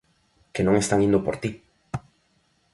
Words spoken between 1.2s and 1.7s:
por ti.